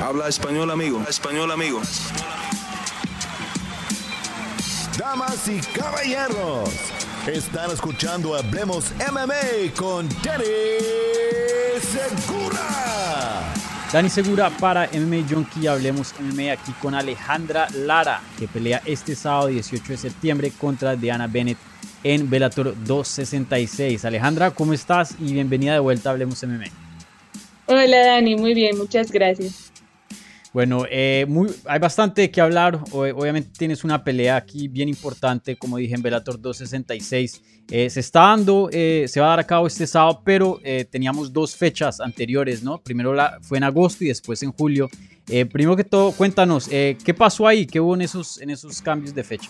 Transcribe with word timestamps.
Habla 0.00 0.28
español, 0.28 0.70
amigo. 0.70 1.02
Español, 1.08 1.50
amigo. 1.50 1.80
Damas 4.96 5.48
y 5.48 5.60
caballeros, 5.76 6.70
están 7.26 7.72
escuchando 7.72 8.36
Hablemos 8.36 8.92
MMA 9.10 9.74
con 9.76 10.08
Danny 10.22 10.44
Segura. 11.80 13.52
Dani 13.92 14.08
Segura 14.08 14.50
para 14.50 14.88
MMA 14.92 15.26
Junkie, 15.28 15.66
hablemos 15.66 16.14
MMA 16.20 16.52
aquí 16.52 16.72
con 16.80 16.94
Alejandra 16.94 17.66
Lara, 17.74 18.20
que 18.38 18.46
pelea 18.46 18.80
este 18.84 19.16
sábado 19.16 19.48
18 19.48 19.84
de 19.84 19.96
septiembre 19.96 20.52
contra 20.60 20.94
Diana 20.94 21.26
Bennett 21.26 21.58
en 22.04 22.30
Bellator 22.30 22.74
266. 22.84 24.04
Alejandra, 24.04 24.52
¿cómo 24.52 24.72
estás? 24.72 25.16
Y 25.18 25.32
bienvenida 25.32 25.72
de 25.72 25.80
vuelta 25.80 26.10
a 26.10 26.12
Hablemos 26.12 26.40
MMA. 26.44 26.66
Hola 27.66 27.98
Dani, 27.98 28.36
muy 28.36 28.54
bien, 28.54 28.78
muchas 28.78 29.10
gracias. 29.10 29.67
Bueno, 30.58 30.86
eh, 30.90 31.24
hay 31.66 31.78
bastante 31.78 32.32
que 32.32 32.40
hablar. 32.40 32.80
obviamente 32.90 33.50
tienes 33.56 33.84
una 33.84 34.02
pelea 34.02 34.34
aquí 34.34 34.66
bien 34.66 34.88
importante, 34.88 35.54
como 35.54 35.76
dije, 35.76 35.94
en 35.94 36.02
Velator 36.02 36.40
266. 36.40 37.42
Eh, 37.70 37.88
se 37.88 38.00
está 38.00 38.22
dando, 38.22 38.68
eh, 38.72 39.04
se 39.06 39.20
va 39.20 39.26
a 39.26 39.30
dar 39.30 39.38
a 39.38 39.46
cabo 39.46 39.68
este 39.68 39.86
sábado, 39.86 40.20
pero 40.24 40.58
teníamos 40.90 41.32
dos 41.32 41.54
fechas 41.54 42.00
anteriores, 42.00 42.64
¿no? 42.64 42.78
Primero 42.78 43.14
la, 43.14 43.38
fue 43.40 43.58
en 43.58 43.62
agosto 43.62 44.02
y 44.02 44.08
después 44.08 44.42
en 44.42 44.50
julio. 44.50 44.90
primero 45.28 45.76
que 45.76 45.84
todo, 45.84 46.10
cuéntanos, 46.10 46.66
¿qué 46.66 47.14
pasó 47.16 47.46
ahí? 47.46 47.64
¿Qué 47.64 47.78
hubo 47.78 47.94
en 47.94 48.02
esos, 48.02 48.40
en 48.40 48.50
esos 48.50 48.82
cambios 48.82 49.14
de 49.14 49.22
fecha? 49.22 49.48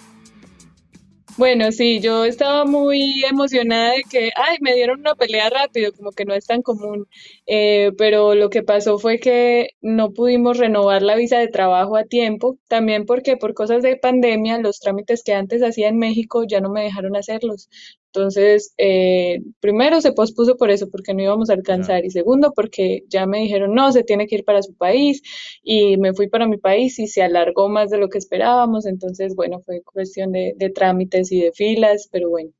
Bueno, 1.38 1.70
sí, 1.70 2.00
yo 2.00 2.24
estaba 2.24 2.64
muy 2.64 3.22
emocionada 3.24 3.92
de 3.92 4.02
que, 4.10 4.32
ay, 4.34 4.56
me 4.60 4.74
dieron 4.74 4.98
una 5.00 5.14
pelea 5.14 5.48
rápido, 5.48 5.92
como 5.92 6.10
que 6.10 6.24
no 6.24 6.34
es 6.34 6.46
tan 6.46 6.62
común, 6.62 7.06
eh, 7.46 7.92
pero 7.96 8.34
lo 8.34 8.50
que 8.50 8.64
pasó 8.64 8.98
fue 8.98 9.20
que 9.20 9.68
no 9.80 10.12
pudimos 10.12 10.58
renovar 10.58 11.02
la 11.02 11.14
visa 11.14 11.38
de 11.38 11.46
trabajo 11.46 11.96
a 11.96 12.02
tiempo, 12.04 12.58
también 12.66 13.06
porque 13.06 13.36
por 13.36 13.54
cosas 13.54 13.84
de 13.84 13.96
pandemia 13.96 14.58
los 14.58 14.80
trámites 14.80 15.22
que 15.22 15.32
antes 15.32 15.62
hacía 15.62 15.86
en 15.88 15.98
México 15.98 16.42
ya 16.44 16.60
no 16.60 16.70
me 16.70 16.82
dejaron 16.82 17.14
hacerlos. 17.14 17.68
Entonces, 18.12 18.72
eh, 18.78 19.40
primero 19.60 20.00
se 20.00 20.12
pospuso 20.12 20.56
por 20.56 20.70
eso, 20.70 20.88
porque 20.88 21.12
no 21.12 21.22
íbamos 21.22 21.50
a 21.50 21.52
alcanzar, 21.52 22.06
y 22.06 22.10
segundo, 22.10 22.52
porque 22.54 23.04
ya 23.08 23.26
me 23.26 23.40
dijeron, 23.40 23.74
no, 23.74 23.92
se 23.92 24.02
tiene 24.02 24.26
que 24.26 24.36
ir 24.36 24.44
para 24.44 24.62
su 24.62 24.74
país, 24.74 25.22
y 25.62 25.98
me 25.98 26.14
fui 26.14 26.28
para 26.28 26.46
mi 26.46 26.56
país 26.56 26.98
y 26.98 27.06
se 27.06 27.22
alargó 27.22 27.68
más 27.68 27.90
de 27.90 27.98
lo 27.98 28.08
que 28.08 28.16
esperábamos, 28.16 28.86
entonces, 28.86 29.34
bueno, 29.34 29.60
fue 29.60 29.82
cuestión 29.82 30.32
de, 30.32 30.54
trámites 30.74 31.30
y 31.32 31.40
de 31.40 31.52
filas, 31.52 32.08
pero 32.10 32.30
bueno, 32.30 32.50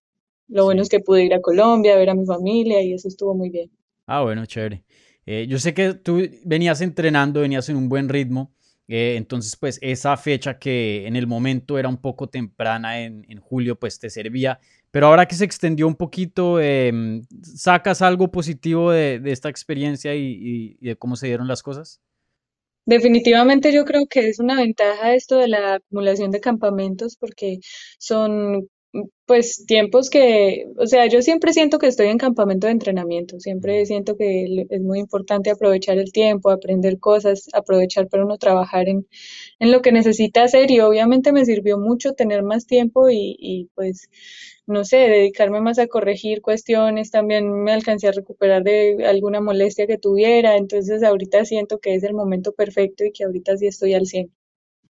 lo 0.49 0.65
bueno 0.65 0.83
es 0.83 0.91
que 0.91 1.01
pude 1.01 1.25
ir 1.25 1.35
a 1.35 1.41
Colombia, 1.41 1.95
a 1.95 1.99
ver 1.99 2.11
a 2.11 2.15
mi 2.15 2.27
familia, 2.27 2.83
y 2.83 2.93
eso 2.93 3.09
estuvo 3.09 3.35
muy 3.35 3.49
bien. 3.49 3.71
Ah, 4.07 4.23
bueno, 4.23 4.45
chévere. 4.45 4.85
Eh, 5.25 5.47
yo 5.49 5.59
sé 5.59 5.73
que 5.73 5.95
tú 5.95 6.23
venías 6.45 6.83
entrenando, 6.83 7.41
venías 7.41 7.69
en 7.71 7.77
un 7.77 7.89
buen 7.89 8.09
ritmo, 8.09 8.53
eh, 8.87 9.17
entonces, 9.17 9.55
pues 9.57 9.79
esa 9.83 10.17
fecha 10.17 10.59
que 10.59 11.07
en 11.07 11.15
el 11.17 11.27
momento 11.27 11.79
era 11.79 11.89
un 11.91 11.99
poco 11.99 12.29
temprana 12.29 13.01
en, 13.03 13.27
en 13.29 13.39
julio, 13.39 13.79
pues 13.79 13.99
te 13.99 14.09
servía 14.09 14.61
pero 14.91 15.07
ahora 15.07 15.27
que 15.27 15.35
se 15.35 15.45
extendió 15.45 15.87
un 15.87 15.97
poquito, 15.97 16.61
em, 16.61 17.23
¿sacas 17.43 18.03
algo 18.03 18.31
positivo 18.31 18.91
de, 18.91 19.21
esta 19.27 19.49
experiencia 19.49 20.15
y, 20.15 20.77
de 20.81 20.97
cómo 20.97 21.17
se 21.17 21.27
dieron 21.27 21.49
las 21.49 21.63
cosas? 21.63 22.01
Definitivamente 22.87 23.73
yo 23.73 23.85
creo 23.85 24.07
que 24.09 24.29
es 24.29 24.39
una 24.39 24.57
ventaja 24.57 25.15
esto 25.15 25.37
de 25.37 25.49
la 25.49 25.75
acumulación 25.75 26.31
de 26.31 26.41
campamentos 26.41 27.17
porque 27.21 27.59
son 27.99 28.67
pues 29.27 29.65
tiempos 29.67 30.09
que, 30.11 30.67
o 30.79 30.87
sea, 30.87 31.07
yo 31.07 31.21
siempre 31.23 31.53
siento 31.53 31.79
que 31.79 31.87
estoy 31.89 32.07
en 32.09 32.19
campamento 32.19 32.67
de 32.67 32.73
entrenamiento, 32.73 33.39
siempre 33.41 33.85
siento 33.87 34.17
que 34.17 34.67
es 34.71 34.81
muy 34.81 34.99
importante 34.99 35.51
aprovechar 35.51 35.99
el 35.99 36.13
tiempo, 36.13 36.51
aprender 36.51 36.99
cosas, 36.99 37.49
aprovechar 37.53 38.09
para 38.09 38.25
uno 38.25 38.39
trabajar 38.39 38.89
en, 38.89 39.07
en 39.61 39.73
lo 39.73 39.83
que 39.83 39.93
necesita 39.93 40.45
hacer 40.45 40.71
y 40.71 40.81
obviamente 40.81 41.33
me 41.33 41.45
sirvió 41.45 41.79
mucho 41.79 42.15
tener 42.15 42.43
más 42.43 42.67
tiempo 42.67 43.11
y, 43.11 43.37
y 43.39 43.67
pues 43.75 44.09
no 44.67 44.85
sé, 44.85 44.97
dedicarme 44.99 45.61
más 45.61 45.79
a 45.79 45.87
corregir 45.89 46.43
cuestiones, 46.43 47.11
también 47.11 47.51
me 47.65 47.73
alcancé 47.73 48.09
a 48.09 48.13
recuperar 48.13 48.63
de 48.65 49.07
alguna 49.07 49.41
molestia 49.41 49.87
que 49.87 49.99
tuviera, 49.99 50.57
entonces 50.57 51.03
ahorita 51.03 51.45
siento 51.45 51.79
que 51.81 51.95
es 51.95 52.03
el 52.05 52.15
momento 52.15 52.53
perfecto 52.53 53.05
y 53.05 53.13
que 53.13 53.25
ahorita 53.25 53.57
sí 53.59 53.67
estoy 53.67 53.95
al 53.95 54.07
100. 54.07 54.33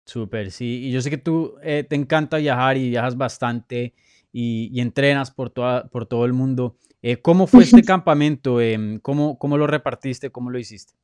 Súper, 0.09 0.51
sí, 0.53 0.87
y 0.87 0.91
yo 0.91 1.03
sé 1.03 1.11
que 1.11 1.19
tú 1.19 1.57
eh, 1.63 1.85
te 1.87 1.95
encanta 1.95 2.39
viajar 2.39 2.79
y 2.79 2.89
viajas 2.89 3.19
bastante 3.19 3.93
y, 4.33 4.81
entrenas 4.81 5.31
por, 5.31 5.51
toda, 5.51 5.87
por 5.89 6.07
todo 6.07 6.25
el 6.25 6.33
mundo. 6.33 6.77
Eh, 7.03 7.19
¿Cómo 7.19 7.47
fue 7.47 7.65
este 7.65 7.83
campamento? 7.85 8.59
Em, 8.59 9.01
¿cómo, 9.01 9.39
¿Cómo 9.39 9.59
lo 9.59 9.67
repartiste? 9.67 10.31
¿Cómo 10.31 10.49
lo 10.49 10.59
hiciste? 10.59 10.95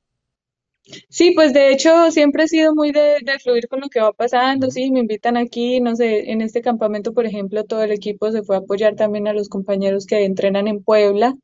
Sí, 1.11 1.33
pues 1.35 1.53
de 1.53 1.71
hecho 1.71 2.11
siempre 2.13 2.45
he 2.45 2.49
sido 2.49 2.75
muy 2.75 2.93
de, 2.93 3.19
fluir 3.43 3.69
con 3.69 3.81
lo 3.81 3.91
que 3.91 4.01
va 4.01 4.13
pasando, 4.13 4.71
sí, 4.71 4.91
me 4.91 5.01
invitan 5.01 5.37
aquí, 5.37 5.81
no 5.81 5.97
sé, 5.97 6.31
en 6.31 6.41
este 6.41 6.63
campamento, 6.63 7.13
por 7.13 7.27
ejemplo, 7.27 7.65
todo 7.65 7.83
el 7.83 7.93
equipo 7.93 8.33
se 8.33 8.43
fue 8.43 8.57
a 8.57 8.61
apoyar 8.61 8.95
también 8.95 9.29
a 9.29 9.35
los 9.35 9.51
compañeros 9.51 10.07
que 10.07 10.25
entrenan 10.25 10.67
en 10.67 10.83
Puebla 10.83 11.35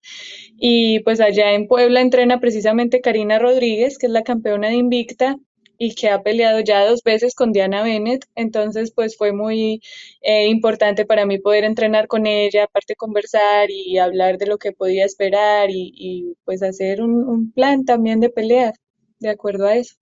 y 0.56 1.00
pues 1.00 1.20
allá 1.20 1.52
en 1.52 1.68
Puebla 1.68 2.00
entrena 2.00 2.40
precisamente 2.40 3.02
Karina 3.02 3.38
Rodríguez, 3.38 3.98
que 3.98 4.06
es 4.06 4.12
la 4.12 4.22
campeona 4.22 4.68
de 4.68 4.76
Invicta 4.76 5.36
y 5.82 5.94
que 5.94 6.10
ha 6.10 6.22
peleado 6.22 6.60
ya 6.60 6.84
dos 6.84 7.02
veces 7.02 7.34
con 7.34 7.52
Diana 7.52 7.82
Bennett, 7.82 8.26
entonces 8.34 8.92
pues 8.94 9.16
fue 9.16 9.32
muy 9.32 9.80
eh, 10.20 10.46
importante 10.48 11.06
para 11.06 11.24
mí 11.24 11.38
poder 11.38 11.64
entrenar 11.64 12.06
con 12.06 12.26
ella, 12.26 12.64
aparte 12.64 12.96
conversar 12.96 13.70
y 13.70 13.96
hablar 13.96 14.36
de 14.36 14.46
lo 14.46 14.58
que 14.58 14.72
podía 14.72 15.06
esperar 15.06 15.70
y, 15.70 16.36
pues 16.44 16.62
hacer 16.62 17.00
un, 17.00 17.24
un 17.26 17.50
plan 17.52 17.86
también 17.86 18.20
de 18.20 18.28
pelear 18.28 18.74
de 19.20 19.30
acuerdo 19.30 19.66
a 19.66 19.76
eso. 19.76 19.94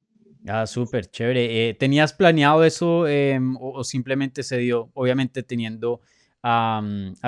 Ah, 0.48 0.66
súper, 0.66 1.06
chévere. 1.06 1.68
Eh, 1.68 1.74
¿Tenías 1.74 2.12
planeado 2.12 2.64
eso 2.64 3.06
em, 3.06 3.56
o, 3.60 3.84
simplemente 3.84 4.42
se 4.42 4.58
dio, 4.58 4.90
obviamente 4.94 5.44
teniendo 5.44 6.00
a, 6.42 6.82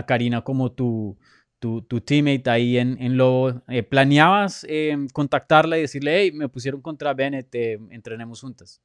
Karina 0.09 0.43
como 0.43 0.73
tu, 0.73 1.19
tu, 1.61 2.01
teammate 2.01 2.51
ahí 2.51 2.79
en, 2.79 2.97
en 3.01 3.17
Lobo? 3.17 3.63
Eh, 3.69 3.83
¿Planeabas 3.83 4.67
em, 4.69 5.09
contactarla 5.09 5.79
y 5.79 5.83
decirle, 5.83 6.21
hey, 6.21 6.33
me 6.33 6.49
pusieron 6.49 6.81
contra 6.81 7.15
Bennett, 7.15 7.55
entrenemos 7.55 8.41
juntas? 8.41 8.81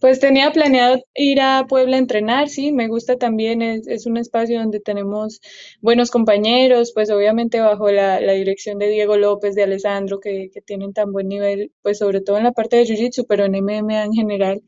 Pues 0.00 0.20
tenía 0.20 0.52
planeado 0.52 0.98
ir 1.14 1.40
a 1.40 1.66
Puebla 1.68 1.96
a 1.96 1.98
entrenar, 1.98 2.48
sí, 2.48 2.70
me 2.70 2.86
gusta 2.86 3.16
también, 3.16 3.62
es, 3.62 4.06
un 4.06 4.16
espacio 4.16 4.60
donde 4.60 4.78
tenemos 4.78 5.40
buenos 5.80 6.10
compañeros, 6.10 6.92
pues 6.94 7.10
obviamente 7.10 7.60
bajo 7.60 7.90
la, 7.90 8.18
dirección 8.20 8.78
de 8.78 8.88
Diego 8.88 9.16
López, 9.16 9.56
de 9.56 9.64
Alessandro, 9.64 10.20
que, 10.20 10.50
que, 10.54 10.60
tienen 10.60 10.92
tan 10.92 11.12
buen 11.12 11.28
nivel, 11.28 11.72
pues 11.82 11.98
sobre 11.98 12.20
todo 12.20 12.38
en 12.38 12.44
la 12.44 12.52
parte 12.52 12.76
de 12.76 12.84
Jiu-Jitsu, 12.84 13.26
pero 13.28 13.44
en 13.44 13.56
MMA 13.56 14.04
en 14.04 14.12
general. 14.12 14.62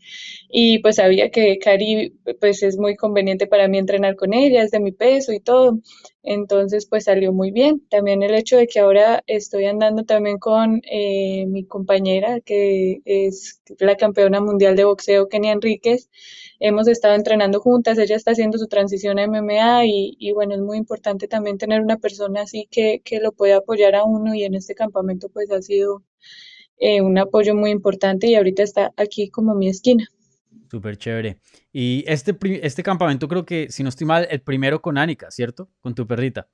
Y 0.49 0.79
pues 0.81 0.97
sabía 0.97 1.31
que 1.31 1.59
Cari, 1.59 2.15
pues 2.41 2.63
es 2.63 2.77
muy 2.77 2.97
conveniente 2.97 3.47
para 3.47 3.69
mí 3.69 3.79
entrenar 3.79 4.17
con 4.17 4.35
ella, 4.35 4.63
es 4.63 4.71
de 4.73 4.81
mi 4.81 4.93
peso 4.93 5.33
y 5.33 5.41
todo. 5.41 5.79
Entonces, 6.23 6.87
pues 6.87 7.05
salió 7.05 7.33
muy 7.33 7.51
bien. 7.51 7.83
También 7.89 8.23
el 8.23 8.35
hecho 8.35 8.57
de 8.57 8.67
que 8.67 8.81
ahora 8.81 9.23
estoy 9.27 9.65
andando 9.67 10.05
también 10.05 10.39
con 10.39 10.83
eh, 10.91 11.47
mi 11.47 11.65
compañera, 11.67 12.41
que 12.41 13.01
es 13.05 13.63
la 13.79 13.97
campeona 13.97 14.41
mundial 14.41 14.77
de 14.77 14.85
boxeo, 14.85 15.20
Kenia 15.29 15.53
Enríquez. 15.53 16.11
Hemos 16.59 16.89
estado 16.89 17.15
entrenando 17.15 17.61
juntas, 17.61 17.99
ella 17.99 18.17
está 18.17 18.33
haciendo 18.33 18.59
su 18.59 18.67
transición 18.69 19.19
a 19.19 19.27
MMA 19.27 19.87
y, 19.87 20.33
bueno, 20.33 20.55
es 20.55 20.61
muy 20.61 20.79
importante 20.79 21.29
también 21.29 21.59
tener 21.59 21.81
una 21.81 21.97
persona 21.97 22.43
así 22.43 22.69
que, 22.71 23.01
que 23.05 23.21
lo 23.21 23.33
pueda 23.33 23.59
apoyar 23.59 23.95
a 23.95 24.05
uno 24.05 24.35
y 24.35 24.45
en 24.45 24.55
este 24.55 24.75
campamento 24.75 25.29
pues 25.29 25.51
ha 25.51 25.63
sido 25.63 26.05
eh, 26.77 27.01
un 27.01 27.19
apoyo 27.19 27.55
muy 27.55 27.71
importante 27.71 28.27
y 28.27 28.35
ahorita 28.35 28.63
está 28.63 28.93
aquí 28.97 29.29
como 29.31 29.55
mi 29.55 29.69
esquina. 29.69 30.09
Súper 30.71 30.97
chévere. 30.97 31.39
Y 31.73 32.05
este, 32.07 32.37
este 32.63 32.83
campamento 32.83 33.27
creo 33.27 33.45
que, 33.45 33.69
si 33.71 33.83
no 33.83 33.89
estoy 33.89 34.07
mal, 34.07 34.29
el 34.31 34.41
primero 34.41 34.81
con 34.81 34.99
Anika, 34.99 35.31
¿cierto? 35.31 35.69
Con 35.81 35.95
tu 35.95 36.07
perrita. 36.07 36.49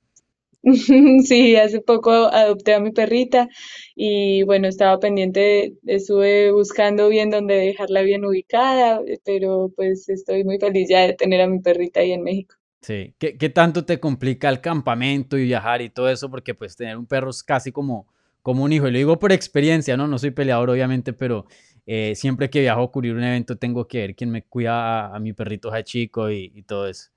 Sí, 1.25 1.55
hace 1.55 1.81
poco 1.81 2.11
adopté 2.11 2.73
a 2.73 2.79
mi 2.79 2.91
perrita 2.91 3.47
y 3.95 4.43
bueno, 4.43 4.67
estaba 4.67 4.99
pendiente, 4.99 5.73
estuve 5.85 6.51
buscando 6.51 7.09
bien 7.09 7.29
dónde 7.29 7.55
dejarla 7.55 8.01
bien 8.01 8.25
ubicada, 8.25 9.01
pero 9.23 9.71
pues 9.75 10.09
estoy 10.09 10.43
muy 10.43 10.59
feliz 10.59 10.89
ya 10.89 11.07
de 11.07 11.13
tener 11.13 11.41
a 11.41 11.47
mi 11.47 11.59
perrita 11.59 12.01
ahí 12.01 12.11
en 12.11 12.23
México. 12.23 12.55
Sí, 12.81 13.15
¿Qué, 13.17 13.37
¿Qué, 13.37 13.49
tanto 13.49 13.85
te 13.85 13.99
complica 13.99 14.49
el 14.49 14.61
campamento 14.61 15.37
y 15.37 15.45
viajar 15.45 15.81
y 15.81 15.89
todo 15.89 16.09
eso? 16.09 16.29
Porque 16.29 16.53
pues 16.53 16.75
tener 16.75 16.97
un 16.97 17.05
perro 17.05 17.31
es 17.31 17.43
casi 17.43 17.71
como, 17.71 18.07
como 18.41 18.63
un 18.63 18.71
hijo, 18.71 18.87
y 18.87 18.91
lo 18.91 18.97
digo 18.97 19.19
por 19.19 19.31
experiencia, 19.31 19.97
¿no? 19.97 20.07
No 20.07 20.17
soy 20.19 20.31
peleador 20.31 20.69
obviamente, 20.69 21.11
pero 21.11 21.47
eh, 21.85 22.13
siempre 22.15 22.49
que 22.49 22.59
viajo 22.59 22.83
a 22.83 22.91
cubrir 22.91 23.13
un 23.13 23.23
evento 23.23 23.57
tengo 23.57 23.87
que 23.87 23.99
ver 23.99 24.15
quién 24.15 24.29
me 24.29 24.43
cuida 24.43 25.13
a, 25.15 25.19
mi 25.19 25.33
perrito 25.33 25.71
de 25.71 25.83
chico 25.83 26.29
y, 26.29 26.61
todo 26.63 26.87
eso. 26.87 27.09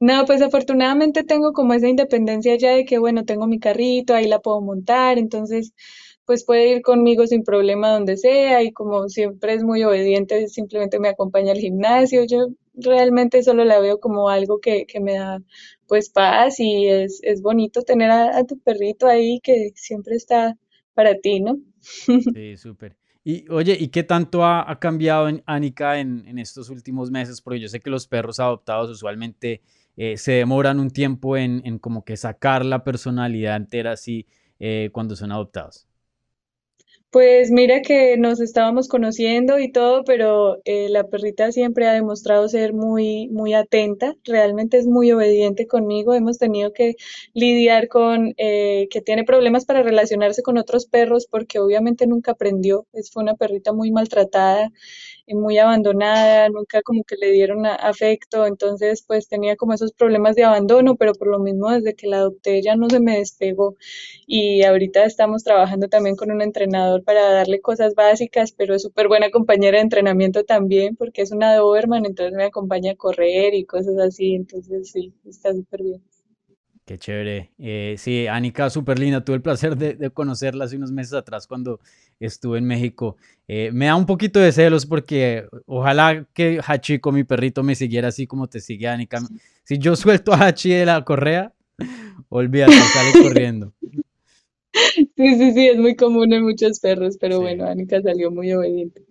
No, 0.00 0.24
pues 0.26 0.42
afortunadamente 0.42 1.24
tengo 1.24 1.52
como 1.52 1.74
esa 1.74 1.88
independencia 1.88 2.56
ya 2.56 2.72
de 2.72 2.84
que, 2.84 2.98
bueno, 2.98 3.24
tengo 3.24 3.46
mi 3.46 3.58
carrito, 3.58 4.14
ahí 4.14 4.28
la 4.28 4.38
puedo 4.40 4.60
montar, 4.60 5.18
entonces, 5.18 5.72
pues 6.24 6.44
puede 6.44 6.76
ir 6.76 6.82
conmigo 6.82 7.26
sin 7.26 7.42
problema 7.42 7.90
donde 7.90 8.16
sea 8.16 8.62
y 8.62 8.72
como 8.72 9.08
siempre 9.08 9.54
es 9.54 9.64
muy 9.64 9.82
obediente, 9.82 10.46
simplemente 10.48 11.00
me 11.00 11.08
acompaña 11.08 11.52
al 11.52 11.58
gimnasio. 11.58 12.24
Yo 12.26 12.48
realmente 12.74 13.42
solo 13.42 13.64
la 13.64 13.80
veo 13.80 13.98
como 13.98 14.28
algo 14.28 14.60
que, 14.60 14.86
que 14.86 15.00
me 15.00 15.14
da 15.14 15.40
pues 15.86 16.10
paz 16.10 16.60
y 16.60 16.86
es, 16.86 17.20
es 17.22 17.42
bonito 17.42 17.82
tener 17.82 18.10
a, 18.10 18.44
tu 18.44 18.58
perrito 18.58 19.06
ahí 19.06 19.40
que 19.42 19.72
siempre 19.74 20.16
está 20.16 20.56
para 20.94 21.14
ti, 21.16 21.40
¿no? 21.40 21.58
Sí, 22.34 22.56
súper. 22.56 22.96
Y 23.24 23.50
oye, 23.50 23.76
¿y 23.78 23.88
qué 23.88 24.02
tanto 24.04 24.44
ha, 24.44 24.70
ha 24.70 24.78
cambiado 24.78 25.28
en 25.28 25.42
en, 25.46 26.26
en, 26.26 26.38
estos 26.38 26.70
últimos 26.70 27.10
meses? 27.10 27.40
Porque 27.40 27.60
yo 27.60 27.68
sé 27.68 27.80
que 27.80 27.90
los 27.90 28.06
perros 28.06 28.38
adoptados 28.38 28.90
usualmente 28.90 29.62
eh, 30.00 30.16
se 30.16 30.30
demoran 30.30 30.78
un 30.78 30.90
tiempo 30.90 31.36
en, 31.36 31.60
en, 31.64 31.80
como 31.80 32.04
que 32.04 32.16
sacar 32.16 32.64
la 32.64 32.84
personalidad 32.84 33.56
entera 33.56 33.90
así 33.90 34.28
eh, 34.60 34.90
cuando 34.92 35.16
son 35.16 35.32
adoptados. 35.32 35.88
Pues 37.10 37.50
mira 37.50 37.82
que 37.82 38.16
nos 38.16 38.38
estábamos 38.38 38.86
conociendo 38.86 39.58
y 39.58 39.72
todo, 39.72 40.04
pero 40.04 40.58
eh, 40.64 40.88
la 40.88 41.04
perrita 41.08 41.50
siempre 41.50 41.88
ha 41.88 41.94
demostrado 41.94 42.48
ser 42.48 42.74
muy, 42.74 43.28
muy 43.30 43.54
atenta, 43.54 44.14
realmente 44.24 44.76
es 44.76 44.86
muy 44.86 45.10
obediente 45.10 45.66
conmigo. 45.66 46.14
Hemos 46.14 46.38
tenido 46.38 46.72
que 46.72 46.94
lidiar 47.32 47.88
con 47.88 48.34
que 48.34 49.02
tiene 49.04 49.24
problemas 49.24 49.64
para 49.64 49.82
relacionarse 49.82 50.42
con 50.42 50.58
otros 50.58 50.86
perros 50.86 51.26
porque 51.26 51.58
obviamente 51.58 52.06
nunca 52.06 52.32
aprendió. 52.32 52.86
Es, 52.92 53.10
fue 53.10 53.22
una 53.22 53.34
perrita 53.34 53.72
muy 53.72 53.90
maltratada 53.90 54.70
muy 55.34 55.58
abandonada, 55.58 56.48
nunca 56.48 56.82
como 56.82 57.04
que 57.04 57.16
le 57.16 57.30
dieron 57.32 57.66
afecto, 57.66 58.46
entonces 58.46 59.02
pues 59.06 59.28
tenía 59.28 59.56
como 59.56 59.72
esos 59.74 59.92
problemas 59.92 60.36
de 60.36 60.44
abandono, 60.44 60.96
pero 60.96 61.12
por 61.14 61.28
lo 61.28 61.38
mismo 61.38 61.70
desde 61.70 61.94
que 61.94 62.06
la 62.06 62.18
adopté 62.18 62.62
ya 62.62 62.76
no 62.76 62.88
se 62.90 63.00
me 63.00 63.18
despegó 63.18 63.76
y 64.26 64.62
ahorita 64.64 65.04
estamos 65.04 65.44
trabajando 65.44 65.88
también 65.88 66.16
con 66.16 66.30
un 66.30 66.42
entrenador 66.42 67.02
para 67.04 67.32
darle 67.32 67.60
cosas 67.60 67.94
básicas, 67.94 68.52
pero 68.52 68.74
es 68.74 68.82
súper 68.82 69.08
buena 69.08 69.30
compañera 69.30 69.78
de 69.78 69.82
entrenamiento 69.84 70.44
también 70.44 70.96
porque 70.96 71.22
es 71.22 71.32
una 71.32 71.54
Doberman, 71.56 72.06
entonces 72.06 72.34
me 72.36 72.44
acompaña 72.44 72.92
a 72.92 72.96
correr 72.96 73.54
y 73.54 73.64
cosas 73.64 73.98
así, 73.98 74.34
entonces 74.34 74.90
sí, 74.90 75.12
está 75.24 75.52
súper 75.52 75.82
bien. 75.82 76.02
Qué 76.88 76.96
chévere. 76.96 77.50
Eh, 77.58 77.96
sí, 77.98 78.26
Anika, 78.26 78.70
súper 78.70 78.98
linda. 78.98 79.22
Tuve 79.22 79.36
el 79.36 79.42
placer 79.42 79.76
de, 79.76 80.08
conocerla 80.08 80.64
hace 80.64 80.76
unos 80.76 80.90
meses 80.90 81.12
atrás 81.12 81.46
cuando 81.46 81.80
estuve 82.18 82.56
en 82.56 82.64
México. 82.64 83.18
Eh, 83.46 83.68
me 83.74 83.84
da 83.84 83.94
un 83.94 84.06
poquito 84.06 84.40
de 84.40 84.50
celos 84.52 84.86
porque 84.86 85.44
ojalá 85.66 86.26
que 86.32 86.60
Hachiko, 86.66 87.12
mi 87.12 87.24
perrito, 87.24 87.62
me 87.62 87.74
siguiera 87.74 88.08
así 88.08 88.26
como 88.26 88.46
te 88.46 88.60
sigue 88.60 88.88
Anika. 88.88 89.20
Si 89.64 89.76
yo 89.76 89.96
suelto 89.96 90.32
a 90.32 90.46
Hachi 90.46 90.70
de 90.70 90.86
la 90.86 91.04
correa, 91.04 91.52
olvídate, 92.30 92.72
sale 92.72 93.12
corriendo. 93.22 93.74
Sí, 94.72 95.36
sí, 95.36 95.52
sí, 95.52 95.68
es 95.68 95.76
muy 95.76 95.94
común 95.94 96.32
en 96.32 96.42
muchos 96.42 96.80
perros, 96.80 97.18
pero 97.20 97.42
bueno, 97.42 97.66
Anika 97.66 98.00
salió 98.00 98.30
muy 98.30 98.50
obediente. 98.54 99.04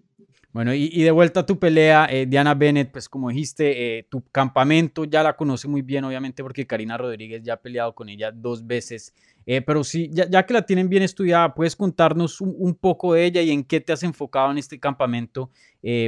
Bueno, 0.57 0.73
y, 0.73 1.03
de 1.03 1.11
vuelta 1.11 1.41
a 1.41 1.45
tu 1.45 1.59
pelea, 1.59 2.07
eh, 2.09 2.25
Diana 2.25 2.55
Bennett, 2.55 2.91
pues 2.91 3.07
como 3.07 3.29
dijiste, 3.29 3.99
eh, 3.99 4.07
tu 4.09 4.23
campamento 4.31 5.05
ya 5.05 5.21
la 5.21 5.35
conoce 5.35 5.67
muy 5.67 5.83
bien, 5.83 6.03
obviamente, 6.03 6.41
porque 6.41 6.65
Karina 6.65 6.97
Rodríguez 6.97 7.43
ya 7.43 7.53
ha 7.53 7.61
peleado 7.61 7.93
con 7.93 8.09
ella 8.09 8.31
dos 8.31 8.65
veces. 8.65 9.13
Eh, 9.45 9.61
pero 9.61 9.83
sí, 9.83 10.09
ya, 10.11 10.47
que 10.47 10.53
la 10.55 10.63
tienen 10.63 10.89
bien 10.89 11.03
estudiada, 11.03 11.53
¿puedes 11.53 11.75
contarnos 11.75 12.41
un, 12.41 12.73
poco 12.73 13.13
de 13.13 13.25
ella 13.25 13.43
y 13.43 13.51
en 13.51 13.65
qué 13.65 13.81
te 13.81 13.93
has 13.93 14.01
enfocado 14.01 14.49
en 14.49 14.57
este 14.57 14.79
campamento 14.79 15.51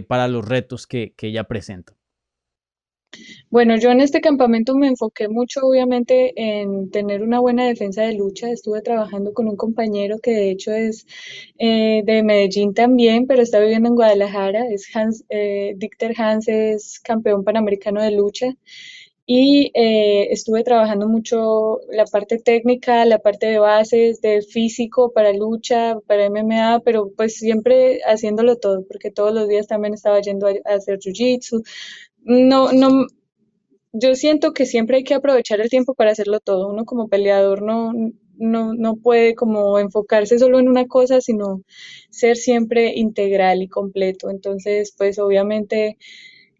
para 0.07 0.28
los 0.28 0.44
retos 0.44 0.88
que, 0.88 1.13
que 1.16 1.28
ella 1.28 1.44
presenta? 1.44 1.99
Bueno, 3.50 3.77
yo 3.77 3.89
en 3.91 4.01
este 4.01 4.21
campamento 4.21 4.75
me 4.75 4.88
enfoqué 4.88 5.27
mucho, 5.27 5.61
obviamente, 5.63 6.33
en 6.35 6.89
tener 6.91 7.21
una 7.23 7.39
buena 7.39 7.65
defensa 7.67 8.03
de 8.03 8.13
lucha. 8.13 8.50
Estuve 8.51 8.81
trabajando 8.81 9.33
con 9.33 9.47
un 9.47 9.56
compañero 9.57 10.19
que 10.19 10.31
de 10.31 10.51
hecho 10.51 10.71
es 10.71 11.06
eh, 11.57 12.01
de 12.06 12.23
Medellín 12.23 12.73
también, 12.73 13.27
pero 13.27 13.41
está 13.41 13.59
viviendo 13.59 13.89
en 13.89 13.95
Guadalajara. 13.95 14.65
Es 14.69 14.88
Hans, 14.95 15.23
eh, 15.29 15.73
Dieter 15.77 16.13
Hans, 16.17 16.47
es 16.47 17.00
campeón 17.00 17.44
panamericano 17.44 18.01
de 18.01 18.11
lucha. 18.11 18.47
Y 19.31 19.71
eh, 19.75 20.29
estuve 20.31 20.63
trabajando 20.63 21.07
mucho 21.07 21.81
la 21.91 22.06
parte 22.06 22.39
técnica, 22.39 23.06
la 23.06 23.19
parte 23.19 23.45
de 23.45 23.59
bases, 23.59 24.21
de 24.21 24.41
físico 24.41 25.11
para 25.13 25.31
lucha, 25.33 25.97
para 26.07 26.25
MMA, 26.25 26.79
pero 26.83 27.11
pues 27.15 27.35
siempre 27.35 28.00
haciéndolo 28.07 28.56
todo, 28.57 28.83
porque 28.88 29.11
todos 29.11 29.31
los 29.33 29.47
días 29.47 29.67
también 29.67 29.94
estaba 29.94 30.19
yendo 30.19 30.47
a, 30.47 30.51
a 30.65 30.73
hacer 30.75 30.97
jiu-jitsu, 30.97 31.61
no, 32.24 32.71
no, 32.71 33.07
yo 33.94 34.16
siento 34.16 34.54
que 34.54 34.66
siempre 34.66 34.98
hay 34.98 35.04
que 35.04 35.16
aprovechar 35.16 35.62
el 35.62 35.69
tiempo 35.69 35.94
para 35.95 36.12
hacerlo 36.12 36.39
todo. 36.39 36.69
Uno 36.69 36.86
como 36.86 37.10
peleador 37.10 37.62
no, 37.62 37.94
no, 38.38 38.74
no 38.74 38.95
puede 38.98 39.36
como 39.36 39.80
enfocarse 39.80 40.39
solo 40.39 40.60
en 40.60 40.69
una 40.69 40.88
cosa, 40.88 41.21
sino 41.21 41.63
ser 42.12 42.38
siempre 42.38 42.94
integral 42.95 43.62
y 43.63 43.68
completo. 43.69 44.30
Entonces, 44.30 44.94
pues 44.98 45.19
obviamente 45.19 45.98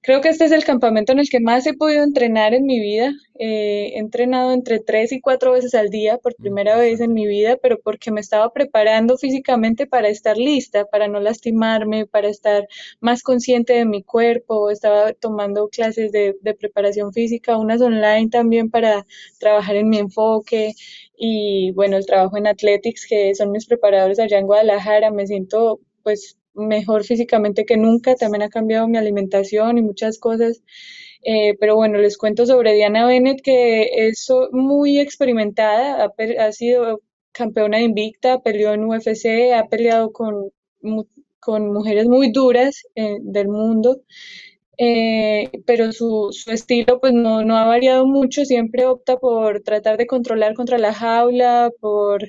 Creo 0.02 0.22
que 0.22 0.30
este 0.30 0.46
es 0.46 0.52
el 0.54 0.64
campamento 0.64 1.12
en 1.12 1.20
el 1.20 1.30
que 1.30 1.42
más 1.42 1.68
he 1.68 1.74
podido 1.74 2.04
entrenar 2.04 2.54
en 2.54 2.66
mi 2.66 2.80
vida. 2.80 3.12
Eh, 3.38 3.92
he 3.96 4.00
entrenado 4.00 4.54
entre 4.54 4.80
tres 4.80 5.12
y 5.12 5.20
cuatro 5.22 5.52
veces 5.54 5.76
al 5.76 5.90
día 5.90 6.18
por 6.18 6.36
mm, 6.38 6.42
primera 6.42 6.78
vez 6.78 7.02
en 7.02 7.14
mi 7.14 7.28
vida, 7.28 7.58
pero 7.62 7.80
porque 7.84 8.12
me 8.12 8.22
estaba 8.22 8.52
preparando 8.54 9.18
físicamente 9.18 9.88
para 9.88 10.08
estar 10.10 10.38
lista, 10.38 10.86
para 10.86 11.08
no 11.10 11.20
lastimarme, 11.20 12.06
para 12.06 12.30
estar 12.30 12.68
más 13.02 13.24
consciente 13.24 13.74
de 13.74 13.86
mi 13.86 14.04
cuerpo. 14.04 14.70
Estaba 14.72 15.14
tomando 15.14 15.68
clases 15.70 16.12
de, 16.14 16.36
de 16.42 16.54
preparación 16.56 17.12
física, 17.14 17.58
unas 17.58 17.82
online 17.82 18.30
también 18.30 18.70
para 18.70 19.06
trabajar 19.40 19.76
en 19.76 19.90
mi 19.90 19.98
enfoque 19.98 20.74
y 21.18 21.72
bueno, 21.72 21.98
el 21.98 22.06
trabajo 22.06 22.38
en 22.38 22.48
Athletics, 22.48 23.06
que 23.08 23.36
son 23.36 23.52
mis 23.52 23.66
preparadores 23.68 24.20
allá 24.20 24.40
en 24.40 24.48
Guadalajara. 24.48 25.12
Me 25.12 25.28
siento 25.28 25.82
pues 26.04 26.39
mejor 26.60 27.04
físicamente 27.04 27.66
que 27.66 27.78
nunca, 27.78 28.16
también 28.16 28.44
ha 28.44 28.50
cambiado 28.50 28.88
mi 28.88 28.98
alimentación 28.98 29.78
y 29.78 29.82
muchas 29.82 30.20
cosas. 30.20 30.62
Eh, 31.24 31.56
pero 31.60 31.76
bueno, 31.76 31.98
les 31.98 32.18
cuento 32.18 32.46
sobre 32.46 32.74
Diana 32.74 33.06
Bennett, 33.06 33.42
que 33.42 34.08
es 34.08 34.28
muy 34.52 35.00
experimentada, 35.00 36.12
ha, 36.40 36.52
sido 36.52 37.02
campeona 37.32 37.82
invicta, 37.82 38.42
peleó 38.42 38.74
en 38.74 38.86
UFC, 38.86 39.54
ha 39.54 39.68
peleado 39.68 40.12
con, 40.12 40.52
con 41.40 41.74
mujeres 41.74 42.08
muy 42.08 42.32
duras 42.32 42.84
eh, 42.96 43.18
del 43.22 43.50
mundo. 43.50 44.02
Eh, 44.82 45.52
pero 45.66 45.92
su, 45.92 46.30
su, 46.32 46.52
estilo 46.52 47.02
pues 47.02 47.12
no, 47.12 47.44
no, 47.44 47.58
ha 47.58 47.66
variado 47.66 48.08
mucho, 48.08 48.46
siempre 48.46 48.86
opta 48.86 49.18
por 49.18 49.62
tratar 49.62 49.98
de 49.98 50.08
controlar 50.08 50.54
contra 50.54 50.78
la 50.78 50.94
jaula, 50.94 51.70
por 51.82 52.24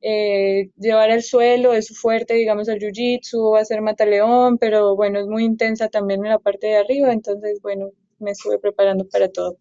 eh, 0.00 0.70
llevar 0.76 1.12
al 1.12 1.22
suelo, 1.22 1.74
es 1.74 1.96
fuerte, 1.96 2.34
digamos, 2.34 2.66
el 2.66 2.80
jiu-jitsu, 2.80 3.56
hacer 3.56 3.82
mataleón, 3.82 4.58
pero 4.58 4.96
bueno, 4.96 5.20
es 5.20 5.28
muy 5.28 5.44
intensa 5.44 5.88
también 5.88 6.24
en 6.24 6.32
la 6.32 6.40
parte 6.40 6.66
de 6.66 6.78
arriba, 6.78 7.12
entonces 7.12 7.60
bueno, 7.62 7.90
me 8.18 8.32
estuve 8.32 8.58
preparando 8.58 9.06
para 9.08 9.28
todo. 9.28 9.58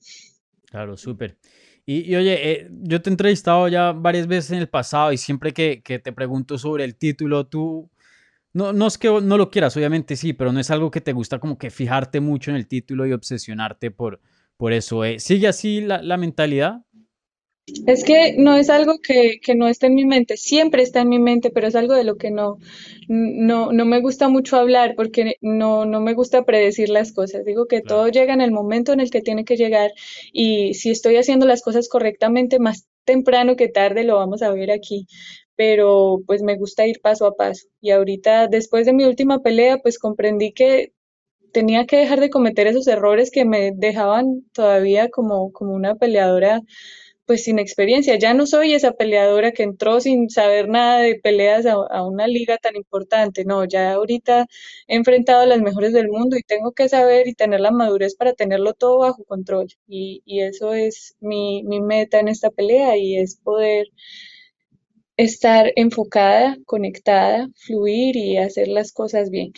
Claro, 0.65 0.97
súper. 0.97 1.37
Y, 1.85 2.15
oye, 2.15 2.51
eh, 2.51 2.67
yo 2.71 3.03
te 3.03 3.11
he 3.11 3.13
entrevistado 3.13 3.67
ya 3.67 3.91
varias 3.91 4.25
veces 4.25 4.51
en 4.51 4.57
el 4.57 4.69
pasado 4.69 5.11
y 5.13 5.17
siempre 5.17 5.53
que, 5.53 5.83
que 5.83 5.99
te 5.99 6.11
pregunto 6.11 6.57
sobre 6.57 6.85
el 6.85 6.95
título, 6.95 7.45
tú 7.45 7.91
no, 8.53 8.73
no 8.73 8.87
es 8.87 8.97
que 8.97 9.09
no 9.09 9.37
lo 9.37 9.49
quieras, 9.49 9.77
obviamente 9.77 10.15
sí, 10.15 10.33
pero 10.33 10.51
no 10.51 10.59
es 10.59 10.71
algo 10.71 10.91
que 10.91 11.01
te 11.01 11.13
gusta 11.13 11.39
como 11.39 11.57
que 11.57 11.69
fijarte 11.69 12.19
mucho 12.19 12.51
en 12.51 12.57
el 12.57 12.67
título 12.67 13.05
y 13.05 13.13
obsesionarte 13.13 13.91
por, 13.91 14.19
por 14.57 14.73
eso. 14.73 15.05
¿eh? 15.05 15.19
¿Sigue 15.19 15.47
así 15.47 15.81
la, 15.81 16.01
la, 16.01 16.17
mentalidad? 16.17 16.81
Es 17.87 18.03
que 18.03 18.35
no 18.37 18.57
es 18.57 18.69
algo 18.69 18.99
que, 19.01 19.39
que, 19.41 19.55
no 19.55 19.67
esté 19.67 19.87
en 19.87 19.95
mi 19.95 20.05
mente, 20.05 20.35
siempre 20.35 20.83
está 20.83 21.01
en 21.01 21.09
mi 21.09 21.19
mente, 21.19 21.51
pero 21.51 21.67
es 21.67 21.75
algo 21.75 21.93
de 21.93 22.03
lo 22.03 22.17
que 22.17 22.31
no, 22.31 22.57
no, 23.07 23.71
no 23.71 23.85
me 23.85 24.01
gusta 24.01 24.27
mucho 24.27 24.57
hablar 24.57 24.95
porque 24.97 25.37
no, 25.41 25.85
no 25.85 26.01
me 26.01 26.13
gusta 26.13 26.43
predecir 26.43 26.89
las 26.89 27.13
cosas. 27.13 27.45
Digo 27.45 27.67
que 27.67 27.81
todo 27.81 28.09
llega 28.09 28.33
en 28.33 28.41
el 28.41 28.51
momento 28.51 28.91
en 28.91 28.99
el 28.99 29.11
que 29.11 29.21
tiene 29.21 29.45
que 29.45 29.55
llegar 29.55 29.91
y 30.33 30.73
si 30.73 30.89
estoy 30.89 31.15
haciendo 31.15 31.45
las 31.45 31.61
cosas 31.61 31.87
correctamente, 31.87 32.59
más 32.59 32.87
temprano 33.05 33.55
que 33.55 33.69
tarde 33.69 34.03
lo 34.03 34.15
vamos 34.15 34.41
a 34.41 34.51
ver 34.51 34.71
aquí 34.71 35.07
pero 35.61 36.23
pues 36.25 36.41
me 36.41 36.57
gusta 36.57 36.87
ir 36.87 37.01
paso 37.01 37.27
a 37.27 37.35
paso. 37.35 37.67
Y 37.81 37.91
ahorita, 37.91 38.47
después 38.47 38.87
de 38.87 38.93
mi 38.93 39.03
última 39.05 39.43
pelea, 39.43 39.77
pues 39.77 39.99
comprendí 39.99 40.53
que 40.53 40.91
tenía 41.53 41.85
que 41.85 41.97
dejar 41.97 42.19
de 42.19 42.31
cometer 42.31 42.65
esos 42.65 42.87
errores 42.87 43.29
que 43.31 43.45
me 43.45 43.71
dejaban 43.75 44.43
todavía 44.53 45.09
como, 45.09 45.51
como 45.51 45.73
una 45.73 45.93
peleadora 45.95 46.61
pues 47.27 47.43
sin 47.43 47.59
experiencia. 47.59 48.17
Ya 48.17 48.33
no 48.33 48.47
soy 48.47 48.73
esa 48.73 48.93
peleadora 48.93 49.51
que 49.51 49.61
entró 49.63 50.01
sin 50.01 50.31
saber 50.31 50.67
nada 50.67 50.99
de 51.01 51.19
peleas 51.21 51.65
a, 51.67 52.03
una 52.03 52.27
liga 52.27 52.57
tan 52.57 52.75
importante. 52.75 53.45
No, 53.45 53.63
ya 53.65 53.93
ahorita 53.93 54.47
he 54.87 54.95
enfrentado 54.95 55.41
a 55.43 55.45
las 55.45 55.61
mejores 55.61 55.93
del 55.93 56.09
mundo 56.09 56.37
y 56.37 56.41
tengo 56.43 56.71
que 56.71 56.89
saber 56.89 57.27
y 57.27 57.35
tener 57.35 57.59
la 57.61 57.71
madurez 57.71 58.15
para 58.15 58.33
tenerlo 58.33 58.73
todo 58.73 58.97
bajo 58.99 59.23
control. 59.25 59.67
Y, 59.87 60.23
y 60.25 60.41
eso 60.41 60.73
es 60.73 61.15
mi, 61.19 61.63
mi 61.63 61.81
meta 61.81 62.19
en 62.19 62.29
esta 62.29 62.49
pelea 62.49 62.97
y 62.97 63.17
es 63.17 63.37
poder 63.37 63.87
estar 65.23 65.71
enfocada, 65.75 66.57
conectada, 66.65 67.49
fluir 67.55 68.15
y 68.15 68.37
hacer 68.37 68.67
las 68.67 68.91
cosas 68.91 69.29
bien. 69.29 69.53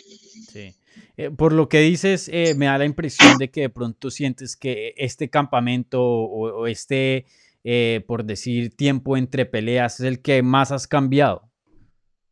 Sí. 0.52 0.74
Eh, 1.16 1.30
por 1.30 1.52
lo 1.52 1.68
que 1.68 1.80
dices, 1.80 2.28
eh, 2.32 2.54
me 2.56 2.66
da 2.66 2.78
la 2.78 2.84
impresión 2.86 3.38
de 3.38 3.50
que 3.50 3.62
de 3.62 3.70
pronto 3.70 4.10
sientes 4.10 4.56
que 4.56 4.94
este 4.96 5.30
campamento 5.30 6.02
o, 6.02 6.66
este, 6.66 7.26
eh, 7.62 8.02
por 8.06 8.24
decir, 8.24 8.74
tiempo 8.74 9.16
entre 9.16 9.46
peleas 9.46 10.00
es 10.00 10.06
el 10.06 10.20
que 10.20 10.42
más 10.42 10.72
has 10.72 10.88
cambiado. 10.88 11.48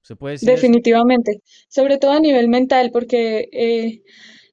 ¿Se 0.03 0.17
puede 0.17 0.33
decir? 0.33 0.49
Definitivamente, 0.49 1.43
sobre 1.69 1.99
todo 1.99 2.11
a 2.11 2.21
nivel 2.21 2.49
mental, 2.49 2.91
porque 2.93 4.03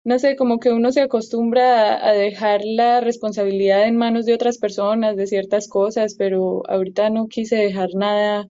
no 0.03 0.19
sé, 0.19 0.35
como 0.35 0.59
que 0.59 0.71
uno 0.71 0.91
se 0.91 1.01
acostumbra 1.01 2.05
a, 2.07 2.13
dejar 2.13 2.61
la 2.63 3.01
responsabilidad 3.01 3.85
en 3.87 3.97
manos 3.97 4.25
de 4.25 4.33
otras 4.33 4.57
personas, 4.57 5.15
de 5.15 5.27
ciertas 5.27 5.67
cosas, 5.67 6.15
pero 6.17 6.63
ahorita 6.69 7.09
no 7.09 7.27
quise 7.27 7.55
dejar 7.57 7.89
nada, 7.95 8.47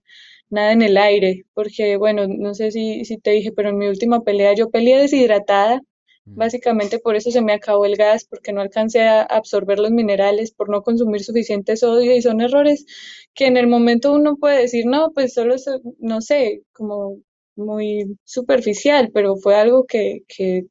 nada 0.50 0.72
en 0.72 0.82
el 0.82 0.96
aire, 0.96 1.44
porque 1.54 1.96
bueno, 1.96 2.26
no 2.28 2.54
sé 2.54 2.70
si, 2.70 3.04
si 3.04 3.18
te 3.18 3.32
dije, 3.32 3.52
pero 3.52 3.70
en 3.70 3.78
mi 3.78 3.88
última 3.88 4.22
pelea 4.22 4.54
yo 4.54 4.70
peleé 4.70 4.98
deshidratada, 4.98 5.80
básicamente 6.24 6.98
por 7.00 7.16
eso 7.16 7.30
se 7.30 7.42
me 7.42 7.52
acabó 7.52 7.84
el 7.86 7.96
gas, 7.96 8.24
porque 8.24 8.52
no 8.52 8.60
alcancé 8.60 9.02
a 9.02 9.22
absorber 9.22 9.78
los 9.80 9.90
minerales, 9.90 10.52
por 10.52 10.68
no 10.70 10.82
consumir 10.82 11.22
suficiente 11.24 11.76
sodio 11.76 12.14
y 12.14 12.22
son 12.22 12.40
errores 12.40 12.86
que 13.34 13.46
en 13.46 13.56
el 13.56 13.66
momento 13.66 14.12
uno 14.12 14.36
puede 14.36 14.60
decir, 14.60 14.86
no, 14.86 15.12
pues 15.12 15.34
solo, 15.34 15.56
no 15.98 16.20
sé, 16.20 16.62
como 16.72 17.18
muy 17.56 18.18
superficial, 18.24 19.10
pero 19.12 19.36
fue 19.36 19.56
algo 19.56 19.84
que, 19.86 20.20
que 20.28 20.66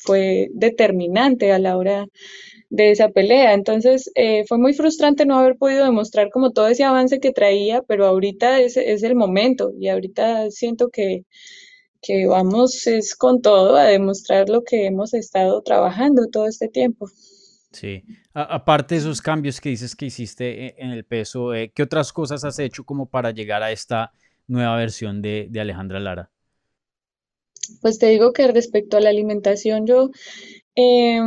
fue 0.00 0.48
determinante 0.52 1.52
a 1.52 1.58
la 1.58 1.76
hora 1.76 2.06
de 2.70 2.90
esa 2.90 3.08
pelea. 3.10 3.54
Entonces, 3.54 4.10
eh, 4.14 4.44
fue 4.46 4.58
muy 4.58 4.74
frustrante 4.74 5.26
no 5.26 5.38
haber 5.38 5.56
podido 5.56 5.84
demostrar 5.84 6.30
como 6.30 6.52
todo 6.52 6.68
ese 6.68 6.84
avance 6.84 7.20
que 7.20 7.32
traía, 7.32 7.82
pero 7.82 8.06
ahorita 8.06 8.60
es, 8.60 8.76
es 8.76 9.02
el 9.02 9.14
momento 9.14 9.72
y 9.78 9.88
ahorita 9.88 10.50
siento 10.50 10.88
que, 10.88 11.24
que 12.00 12.26
vamos 12.26 12.86
es 12.86 13.14
con 13.14 13.40
todo 13.42 13.76
a 13.76 13.84
demostrar 13.84 14.48
lo 14.48 14.62
que 14.62 14.86
hemos 14.86 15.14
estado 15.14 15.62
trabajando 15.62 16.26
todo 16.30 16.46
este 16.46 16.68
tiempo. 16.68 17.08
Sí, 17.70 18.02
aparte 18.32 18.94
de 18.94 19.00
esos 19.00 19.20
cambios 19.20 19.60
que 19.60 19.68
dices 19.68 19.94
que 19.94 20.06
hiciste 20.06 20.66
e, 20.66 20.74
en 20.78 20.90
el 20.90 21.04
peso, 21.04 21.54
eh, 21.54 21.70
¿qué 21.74 21.82
otras 21.82 22.12
cosas 22.12 22.44
has 22.44 22.58
hecho 22.58 22.84
como 22.84 23.10
para 23.10 23.30
llegar 23.30 23.62
a 23.62 23.72
esta 23.72 24.12
nueva 24.46 24.76
versión 24.76 25.20
de, 25.20 25.48
de 25.50 25.60
Alejandra 25.60 26.00
Lara? 26.00 26.30
Pues 27.80 27.98
te 27.98 28.06
digo 28.06 28.32
que 28.32 28.48
respecto 28.48 28.96
a 28.96 29.00
la 29.00 29.10
alimentación, 29.10 29.86
yo 29.86 30.10
eh, 30.76 31.20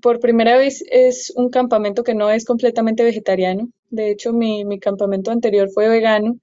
por 0.00 0.20
primera 0.20 0.56
vez 0.56 0.84
es 0.90 1.32
un 1.36 1.50
campamento 1.50 2.02
que 2.04 2.14
no 2.14 2.30
es 2.30 2.44
completamente 2.44 3.04
vegetariano. 3.04 3.70
De 3.90 4.10
hecho, 4.10 4.32
mi, 4.32 4.78
campamento 4.80 5.30
anterior 5.30 5.70
fue 5.72 5.88
vegano, 5.88 6.38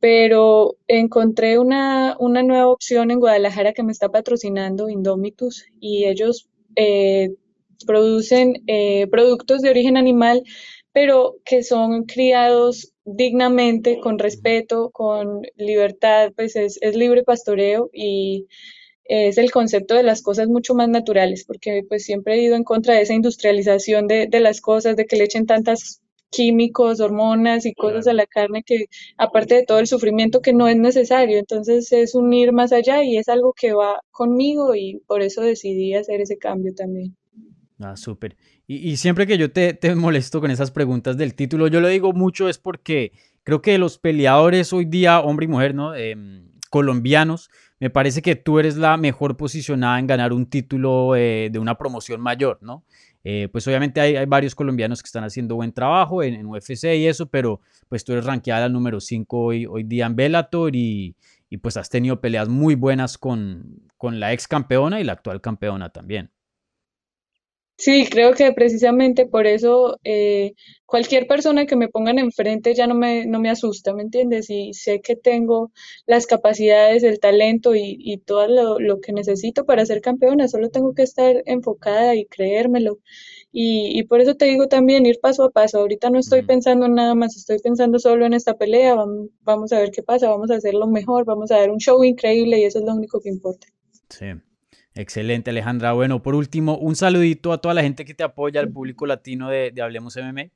pero 0.00 0.76
encontré 0.88 1.58
una, 1.58 2.16
nueva 2.20 2.68
opción 2.68 3.10
en 3.10 3.20
Guadalajara 3.20 3.72
que 3.72 3.82
me 3.82 3.92
está 3.92 4.08
patrocinando, 4.08 4.88
Indomitus, 4.88 5.64
y 5.80 6.06
ellos 6.06 6.48
eh, 6.76 7.30
producen 7.86 8.62
eh, 8.66 9.06
productos 9.08 9.62
de 9.62 9.70
origen 9.70 9.96
animal, 9.96 10.42
pero 10.92 11.36
que 11.44 11.62
son 11.62 12.04
criados 12.04 12.91
dignamente, 13.04 14.00
con 14.00 14.18
respeto, 14.18 14.90
con 14.90 15.42
libertad, 15.56 16.32
pues 16.36 16.56
es, 16.56 16.78
es 16.82 16.96
libre 16.96 17.22
pastoreo 17.24 17.90
y 17.92 18.46
es 19.04 19.38
el 19.38 19.50
concepto 19.52 19.94
de 19.94 20.02
las 20.02 20.22
cosas 20.22 20.48
mucho 20.48 20.74
más 20.74 20.88
naturales, 20.88 21.44
porque 21.44 21.82
pues 21.88 22.04
siempre 22.04 22.34
he 22.34 22.42
ido 22.42 22.56
en 22.56 22.64
contra 22.64 22.94
de 22.94 23.02
esa 23.02 23.14
industrialización 23.14 24.06
de, 24.08 24.26
de 24.28 24.40
las 24.40 24.60
cosas, 24.60 24.96
de 24.96 25.06
que 25.06 25.16
le 25.16 25.24
echen 25.24 25.46
tantas 25.46 26.00
químicos, 26.30 27.00
hormonas 27.00 27.66
y 27.66 27.74
cosas 27.74 28.06
a 28.06 28.14
la 28.14 28.26
carne 28.26 28.62
que 28.64 28.86
aparte 29.18 29.54
de 29.56 29.64
todo 29.64 29.78
el 29.80 29.86
sufrimiento 29.86 30.40
que 30.40 30.52
no 30.54 30.66
es 30.68 30.76
necesario, 30.76 31.38
entonces 31.38 31.92
es 31.92 32.14
un 32.14 32.32
ir 32.32 32.52
más 32.52 32.72
allá 32.72 33.04
y 33.04 33.18
es 33.18 33.28
algo 33.28 33.52
que 33.52 33.72
va 33.74 34.00
conmigo 34.10 34.74
y 34.74 35.00
por 35.06 35.22
eso 35.22 35.42
decidí 35.42 35.94
hacer 35.94 36.20
ese 36.22 36.38
cambio 36.38 36.74
también. 36.74 37.16
Ah, 37.82 37.96
súper. 37.96 38.36
Y, 38.66 38.90
y, 38.90 38.96
siempre 38.96 39.26
que 39.26 39.38
yo 39.38 39.50
te, 39.50 39.74
te, 39.74 39.94
molesto 39.94 40.40
con 40.40 40.50
esas 40.50 40.70
preguntas 40.70 41.16
del 41.16 41.34
título, 41.34 41.66
yo 41.66 41.80
lo 41.80 41.88
digo 41.88 42.12
mucho 42.12 42.48
es 42.48 42.58
porque 42.58 43.12
creo 43.44 43.62
que 43.62 43.78
los 43.78 43.98
peleadores 43.98 44.72
hoy 44.72 44.84
día, 44.84 45.20
hombre 45.20 45.44
y 45.44 45.48
mujer, 45.48 45.74
¿no? 45.74 45.94
Eh, 45.94 46.16
colombianos, 46.70 47.50
me 47.80 47.90
parece 47.90 48.22
que 48.22 48.36
tú 48.36 48.58
eres 48.58 48.76
la 48.76 48.96
mejor 48.96 49.36
posicionada 49.36 49.98
en 49.98 50.06
ganar 50.06 50.32
un 50.32 50.46
título 50.46 51.16
eh, 51.16 51.50
de 51.52 51.58
una 51.58 51.76
promoción 51.76 52.20
mayor, 52.20 52.58
¿no? 52.62 52.84
Eh, 53.24 53.48
pues 53.52 53.66
obviamente 53.68 54.00
hay, 54.00 54.24
varios 54.26 54.54
colombianos 54.54 55.02
que 55.02 55.06
están 55.06 55.24
haciendo 55.24 55.54
buen 55.54 55.72
trabajo 55.72 56.22
en, 56.22 56.46
UFC 56.46 56.84
y 56.94 57.06
eso, 57.06 57.26
pero 57.26 57.60
pues 57.88 58.04
tú 58.04 58.12
eres 58.12 58.24
rankeada 58.24 58.64
al 58.64 58.72
número 58.72 59.00
5 59.00 59.38
hoy, 59.38 59.66
hoy 59.66 59.84
día 59.84 60.06
en 60.06 60.16
Bellator 60.16 60.74
y, 60.74 61.14
y, 61.50 61.58
pues 61.58 61.76
has 61.76 61.88
tenido 61.88 62.20
peleas 62.20 62.48
muy 62.48 62.74
buenas 62.74 63.18
con, 63.18 63.82
con 63.96 64.18
la 64.18 64.32
ex 64.32 64.48
campeona 64.48 65.00
y 65.00 65.04
la 65.04 65.12
actual 65.12 65.40
campeona 65.40 65.90
también. 65.90 66.30
Sí, 67.82 68.06
creo 68.08 68.32
que 68.32 68.52
precisamente 68.52 69.26
por 69.26 69.48
eso 69.48 69.98
eh, 70.04 70.54
cualquier 70.86 71.26
persona 71.26 71.66
que 71.66 71.74
me 71.74 71.88
pongan 71.88 72.20
enfrente 72.20 72.76
ya 72.76 72.86
no 72.86 72.94
me, 72.94 73.26
no 73.26 73.40
me 73.40 73.50
asusta, 73.50 73.92
¿me 73.92 74.02
entiendes? 74.02 74.50
Y 74.50 74.72
sé 74.72 75.00
que 75.00 75.16
tengo 75.16 75.72
las 76.06 76.28
capacidades, 76.28 77.02
el 77.02 77.18
talento 77.18 77.74
y, 77.74 77.96
y 77.98 78.18
todo 78.18 78.46
lo, 78.46 78.78
lo, 78.78 79.00
que 79.00 79.12
necesito 79.12 79.64
para 79.64 79.84
ser 79.84 80.00
campeona, 80.00 80.46
solo 80.46 80.68
tengo 80.70 80.94
que 80.94 81.02
estar 81.02 81.42
enfocada 81.44 82.14
y 82.14 82.26
creérmelo. 82.26 83.00
Y, 83.50 83.98
y 83.98 84.04
por 84.04 84.20
eso 84.20 84.36
te 84.36 84.44
digo 84.44 84.68
también 84.68 85.04
ir 85.04 85.18
paso 85.20 85.42
a 85.42 85.50
paso. 85.50 85.80
Ahorita 85.80 86.08
no 86.08 86.20
estoy 86.20 86.42
pensando 86.42 86.86
en 86.86 86.94
nada 86.94 87.16
más, 87.16 87.36
estoy 87.36 87.58
pensando 87.58 87.98
solo 87.98 88.26
en 88.26 88.34
esta 88.34 88.56
pelea, 88.56 88.94
vamos, 88.94 89.30
vamos 89.40 89.72
a 89.72 89.80
ver 89.80 89.90
qué 89.90 90.04
pasa, 90.04 90.28
vamos 90.28 90.52
a 90.52 90.54
hacerlo 90.54 90.86
mejor, 90.86 91.24
vamos 91.24 91.50
a 91.50 91.56
dar 91.56 91.72
un 91.72 91.78
show 91.80 92.04
increíble 92.04 92.60
y 92.60 92.64
eso 92.64 92.78
es 92.78 92.84
lo 92.84 92.94
único 92.94 93.20
que 93.20 93.28
importa. 93.28 93.66
Sí. 94.08 94.26
Excelente, 94.94 95.50
Alejandra. 95.50 95.92
Bueno, 95.92 96.22
por 96.22 96.34
último, 96.34 96.76
un 96.76 96.96
saludito 96.96 97.52
a 97.52 97.60
toda 97.60 97.74
la 97.74 97.82
gente 97.82 98.04
que 98.04 98.14
te 98.14 98.24
apoya, 98.24 98.60
al 98.60 98.70
público 98.70 99.06
latino 99.06 99.48
de, 99.48 99.72
Hablemos 99.80 100.16
MMA. 100.16 100.50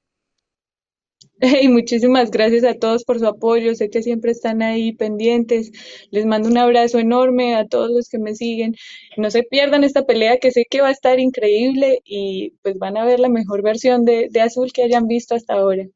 Hey, 1.41 1.69
muchísimas 1.69 2.31
gracias 2.31 2.65
a 2.65 2.75
todos 2.75 3.05
por 3.05 3.19
su 3.19 3.27
apoyo. 3.27 3.75
Sé 3.75 3.89
que 3.91 4.03
siempre 4.03 4.33
están 4.33 4.63
ahí 4.63 4.93
pendientes. 4.93 5.71
Les 6.11 6.27
mando 6.27 6.49
un 6.49 6.59
abrazo 6.59 6.99
enorme 6.99 7.55
a 7.55 7.67
todos 7.67 7.91
los 7.91 8.09
que 8.09 8.19
me 8.19 8.35
siguen. 8.35 8.75
No 9.17 9.31
se 9.31 9.43
pierdan 9.43 9.85
esta 9.85 10.05
pelea 10.05 10.39
que 10.39 10.51
sé 10.51 10.67
que 10.69 10.81
va 10.83 10.89
a 10.89 10.93
estar 10.93 11.19
increíble 11.21 12.01
y 12.05 12.51
pues 12.63 12.79
van 12.79 12.97
a 12.97 13.05
ver 13.05 13.21
la 13.21 13.29
mejor 13.29 13.63
versión 13.63 14.05
de, 14.05 14.29
de 14.31 14.41
Azul 14.41 14.73
que 14.73 14.83
hayan 14.83 15.07
visto 15.07 15.35
hasta 15.35 15.55
ahora. 15.55 15.87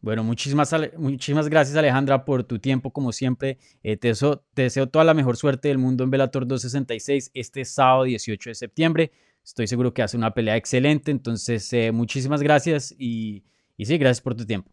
Bueno, 0.00 0.22
muchísimas, 0.22 0.72
muchísimas 0.96 1.48
gracias 1.48 1.76
Alejandra 1.76 2.24
por 2.24 2.44
tu 2.44 2.58
tiempo, 2.58 2.92
como 2.92 3.12
siempre. 3.12 3.58
Eh, 3.82 3.96
te, 3.96 4.12
deseo, 4.54 4.88
toda 4.88 5.04
la 5.04 5.14
mejor 5.14 5.36
suerte 5.36 5.68
del 5.68 5.78
mundo 5.78 6.04
en 6.04 6.10
Velator 6.10 6.46
266 6.46 7.32
este 7.34 7.64
sábado 7.64 8.04
18 8.04 8.50
de 8.50 8.54
septiembre. 8.54 9.12
Estoy 9.44 9.66
seguro 9.66 9.92
que 9.92 10.02
hace 10.02 10.16
una 10.16 10.34
pelea 10.34 10.56
excelente, 10.56 11.10
entonces 11.10 11.72
eh, 11.72 11.90
muchísimas 11.90 12.42
gracias 12.42 12.94
y, 12.96 13.42
y 13.76 13.86
sí, 13.86 13.98
gracias 13.98 14.20
por 14.20 14.36
tu 14.36 14.46
tiempo. 14.46 14.70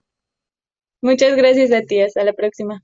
Muchas 1.02 1.36
gracias 1.36 1.72
a 1.72 1.82
ti, 1.82 2.02
hasta 2.02 2.24
la 2.24 2.34
próxima. 2.34 2.84